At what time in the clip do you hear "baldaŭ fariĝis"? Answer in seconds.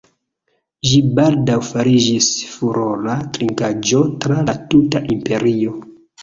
1.19-2.29